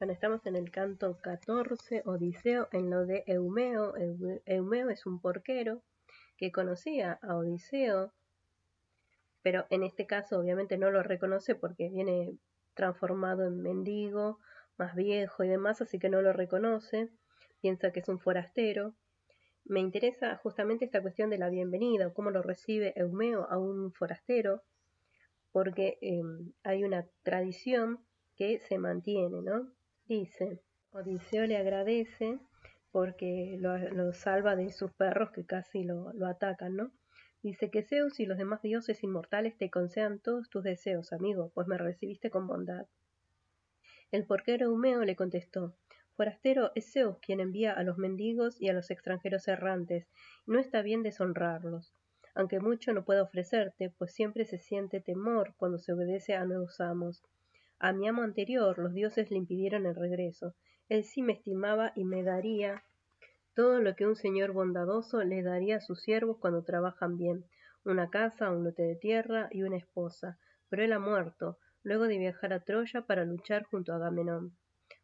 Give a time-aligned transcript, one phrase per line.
[0.00, 3.94] Bueno, estamos en el canto 14, Odiseo, en lo de Eumeo.
[4.44, 5.82] Eumeo es un porquero
[6.36, 8.12] que conocía a Odiseo,
[9.40, 12.36] pero en este caso obviamente no lo reconoce porque viene
[12.74, 14.40] transformado en mendigo,
[14.76, 17.08] más viejo y demás, así que no lo reconoce,
[17.60, 18.96] piensa que es un forastero.
[19.64, 23.92] Me interesa justamente esta cuestión de la bienvenida, o cómo lo recibe Eumeo a un
[23.92, 24.64] forastero,
[25.52, 28.04] porque em, hay una tradición
[28.36, 29.72] que se mantiene, ¿no?
[30.06, 30.60] Dice,
[30.92, 32.38] Odiseo le agradece
[32.92, 36.92] porque lo, salva de sus perros que casi lo, atacan, ¿no?
[37.42, 41.66] Dice que Zeus y los demás dioses inmortales te concedan todos tus deseos, amigo, pues
[41.68, 42.86] me recibiste con bondad.
[44.12, 45.74] El porquero Eumeo le contestó,
[46.16, 50.06] Forastero es Zeus quien envía a los mendigos y a los extranjeros errantes,
[50.46, 51.94] y no está bien deshonrarlos,
[52.34, 56.78] aunque mucho no pueda ofrecerte, pues siempre se siente temor cuando se obedece a nuevos
[56.80, 57.24] amos.
[57.78, 60.54] A mi amo anterior los dioses le impidieron el regreso.
[60.88, 62.84] Él sí me estimaba y me daría
[63.54, 67.44] todo lo que un señor bondadoso le daría a sus siervos cuando trabajan bien,
[67.84, 70.38] una casa, un lote de tierra y una esposa.
[70.68, 74.56] Pero él ha muerto, luego de viajar a Troya para luchar junto a Agamenón.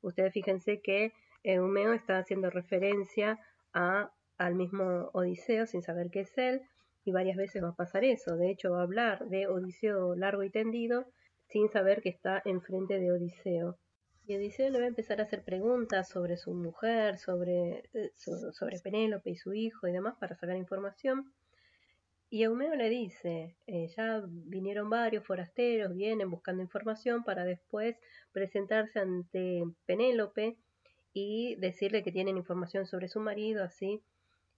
[0.00, 3.38] Ustedes fíjense que Eumeo está haciendo referencia
[3.72, 6.62] a, al mismo Odiseo sin saber qué es él,
[7.04, 8.36] y varias veces va a pasar eso.
[8.36, 11.06] De hecho, va a hablar de Odiseo largo y tendido
[11.48, 13.78] sin saber que está enfrente de Odiseo.
[14.26, 18.80] Y Odiseo le va a empezar a hacer preguntas sobre su mujer, sobre, eh, sobre
[18.80, 21.32] Penélope y su hijo y demás para sacar información.
[22.28, 27.96] Y Eumeo le dice, eh, ya vinieron varios forasteros, vienen buscando información para después
[28.32, 30.56] presentarse ante Penélope
[31.12, 34.02] y decirle que tienen información sobre su marido, así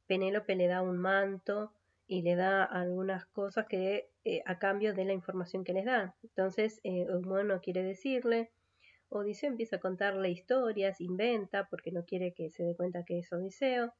[0.06, 1.72] Penélope le da un manto
[2.08, 6.16] y le da algunas cosas que eh, a cambio de la información que les da.
[6.22, 8.50] Entonces, eh, no quiere decirle,
[9.10, 13.32] Odiseo empieza a contarle historias, inventa, porque no quiere que se dé cuenta que es
[13.32, 13.92] Odiseo,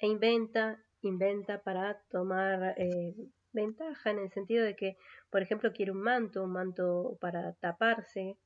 [0.00, 3.14] e inventa, inventa para tomar eh,
[3.52, 4.96] ventaja en el sentido de que,
[5.30, 8.36] por ejemplo, quiere un manto, un manto para taparse,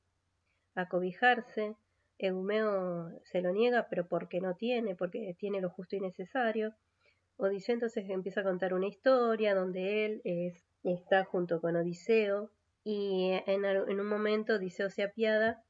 [0.75, 1.75] acobijarse.
[2.17, 6.75] Eumeo se lo niega, pero porque no tiene, porque tiene lo justo y necesario.
[7.37, 10.21] Odiseo entonces empieza a contar una historia donde él
[10.83, 12.51] está junto con Odiseo
[12.83, 13.65] y en,
[13.99, 15.63] un momento Odiseo se apiada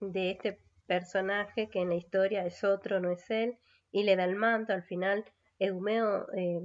[0.00, 3.58] de este personaje que en la historia es otro, no es él,
[3.90, 4.72] y le da el manto.
[4.74, 5.24] Al final
[5.58, 6.60] Eumeo eh,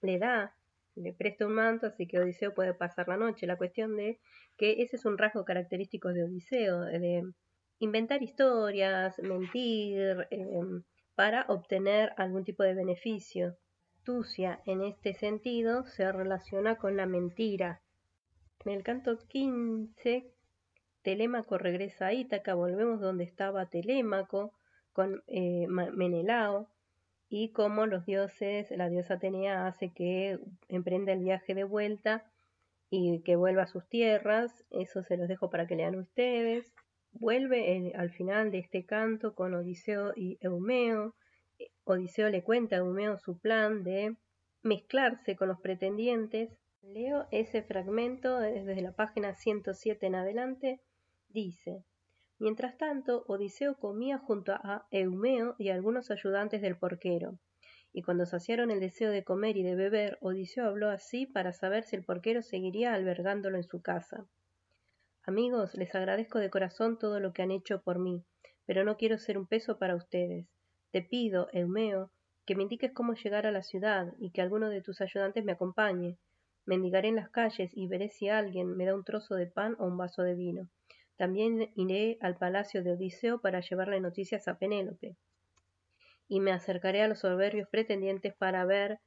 [0.00, 0.54] le da,
[0.94, 3.46] le presta un manto, así que Odiseo puede pasar la noche.
[3.46, 4.20] La cuestión de
[4.56, 7.24] que ese es un rasgo característico de Odiseo, de
[7.80, 10.60] inventar historias, mentir, eh,
[11.14, 13.56] para obtener algún tipo de beneficio.
[14.64, 17.82] En este sentido se relaciona con la mentira.
[18.64, 20.32] En el canto 15,
[21.02, 24.54] Telémaco regresa a Ítaca, volvemos donde estaba Telémaco
[24.94, 26.70] con eh, Menelao
[27.28, 30.38] y cómo los dioses, la diosa Atenea hace que
[30.68, 32.24] emprenda el viaje de vuelta
[32.88, 34.64] y que vuelva a sus tierras.
[34.70, 36.72] Eso se los dejo para que lean ustedes.
[37.12, 41.14] Vuelve al final de este canto con Odiseo y Eumeo.
[41.90, 44.14] Odiseo le cuenta a Eumeo su plan de
[44.62, 46.50] mezclarse con los pretendientes.
[46.82, 50.80] Leo ese fragmento desde la página 107 en adelante.
[51.30, 51.84] Dice,
[52.38, 57.38] Mientras tanto, Odiseo comía junto a Eumeo y algunos ayudantes del porquero.
[57.94, 61.84] Y cuando saciaron el deseo de comer y de beber, Odiseo habló así para saber
[61.84, 64.26] si el porquero seguiría albergándolo en su casa.
[65.22, 68.22] Amigos, les agradezco de corazón todo lo que han hecho por mí,
[68.66, 70.46] pero no quiero ser un peso para ustedes.
[70.90, 72.10] Te pido, Eumeo,
[72.46, 75.52] que me indiques cómo llegar a la ciudad y que alguno de tus ayudantes me
[75.52, 76.16] acompañe.
[76.64, 79.86] Mendigaré en las calles y veré si alguien me da un trozo de pan o
[79.86, 80.68] un vaso de vino.
[81.16, 85.16] También iré al palacio de Odiseo para llevarle noticias a Penélope.
[86.28, 89.00] Y me acercaré a los soberbios pretendientes para ver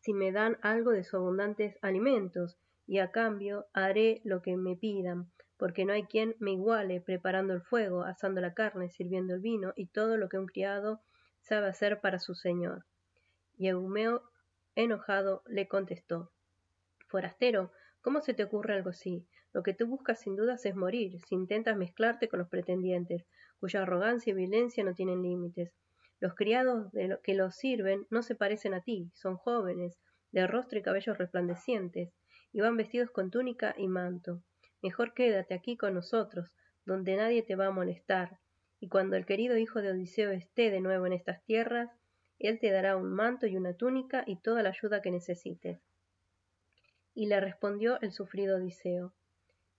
[0.00, 4.76] si me dan algo de sus abundantes alimentos, y a cambio haré lo que me
[4.76, 5.30] pidan,
[5.64, 9.72] porque no hay quien me iguale preparando el fuego, asando la carne, sirviendo el vino
[9.74, 11.00] y todo lo que un criado
[11.40, 12.84] sabe hacer para su señor.
[13.56, 14.30] Y Eumeo,
[14.74, 16.30] enojado, le contestó
[17.08, 17.72] Forastero,
[18.02, 19.26] ¿cómo se te ocurre algo así?
[19.54, 23.24] Lo que tú buscas sin dudas es morir, si intentas mezclarte con los pretendientes,
[23.58, 25.72] cuya arrogancia y violencia no tienen límites.
[26.20, 29.98] Los criados de que los sirven no se parecen a ti, son jóvenes,
[30.30, 32.12] de rostro y cabellos resplandecientes,
[32.52, 34.42] y van vestidos con túnica y manto.
[34.84, 36.50] Mejor quédate aquí con nosotros,
[36.84, 38.38] donde nadie te va a molestar,
[38.80, 41.88] y cuando el querido hijo de Odiseo esté de nuevo en estas tierras,
[42.38, 45.80] él te dará un manto y una túnica y toda la ayuda que necesites.
[47.14, 49.14] Y le respondió el sufrido Odiseo,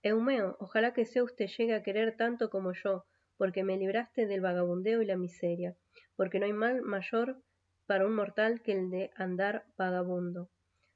[0.01, 3.05] Eumeo, ojalá que Zeus te llegue a querer tanto como yo,
[3.37, 5.75] porque me libraste del vagabundeo y la miseria,
[6.15, 7.37] porque no hay mal mayor
[7.85, 10.49] para un mortal que el de andar vagabundo.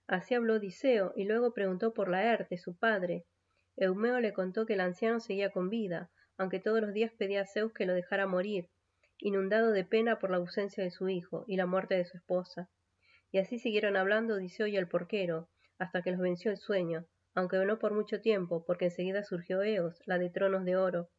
[0.07, 3.27] Así habló Odiseo, y luego preguntó por Laerte, su padre.
[3.81, 7.45] Eumeo le contó que el anciano seguía con vida, aunque todos los días pedía a
[7.45, 8.69] Zeus que lo dejara morir,
[9.19, 12.69] inundado de pena por la ausencia de su hijo y la muerte de su esposa.
[13.31, 17.55] Y así siguieron hablando Odiseo y el porquero, hasta que los venció el sueño, aunque
[17.63, 21.09] no por mucho tiempo, porque enseguida surgió Eos, la de tronos de oro.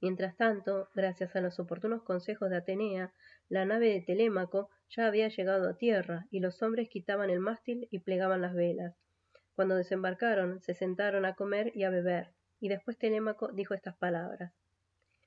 [0.00, 3.12] Mientras tanto, gracias a los oportunos consejos de Atenea,
[3.50, 7.86] la nave de Telémaco ya había llegado a tierra, y los hombres quitaban el mástil
[7.90, 8.96] y plegaban las velas.
[9.60, 14.54] Cuando desembarcaron, se sentaron a comer y a beber, y después Telémaco dijo estas palabras.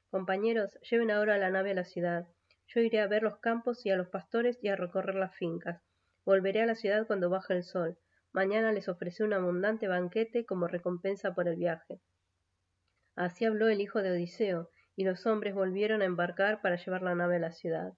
[0.10, 2.28] Compañeros, lleven ahora la nave a la ciudad.
[2.66, 5.84] Yo iré a ver los campos y a los pastores y a recorrer las fincas.
[6.26, 8.00] Volveré a la ciudad cuando baje el sol.
[8.32, 12.02] Mañana les ofrecí un abundante banquete como recompensa por el viaje.
[13.16, 17.14] Así habló el hijo de Odiseo, y los hombres volvieron a embarcar para llevar la
[17.14, 17.94] nave a la ciudad.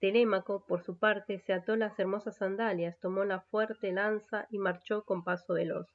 [0.00, 5.04] Telémaco, por su parte, se ató las hermosas sandalias, tomó la fuerte lanza y marchó
[5.04, 5.88] con paso veloz,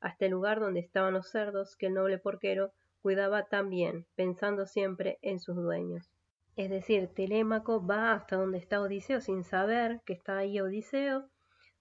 [0.00, 4.66] hasta el lugar donde estaban los cerdos que el noble porquero cuidaba tan bien, pensando
[4.66, 6.10] siempre en sus dueños.
[6.56, 11.28] Es decir, Telémaco va hasta donde está Odiseo sin saber que está ahí Odiseo,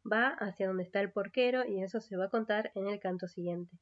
[0.09, 3.27] va hacia donde está el porquero y eso se va a contar en el canto
[3.27, 3.77] siguiente.